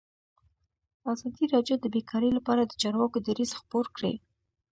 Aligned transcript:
ازادي 1.11 1.45
راډیو 1.53 1.75
د 1.79 1.85
بیکاري 1.95 2.29
لپاره 2.37 2.61
د 2.65 2.73
چارواکو 2.81 3.17
دریځ 3.27 3.51
خپور 3.59 3.85
کړی. 3.95 4.13